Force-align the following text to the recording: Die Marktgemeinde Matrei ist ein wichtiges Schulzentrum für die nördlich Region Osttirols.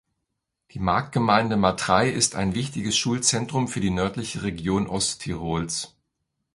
Die 0.71 0.79
Marktgemeinde 0.79 1.57
Matrei 1.57 2.09
ist 2.09 2.33
ein 2.33 2.55
wichtiges 2.55 2.97
Schulzentrum 2.97 3.67
für 3.67 3.81
die 3.81 3.91
nördlich 3.91 4.41
Region 4.41 4.87
Osttirols. 4.87 5.95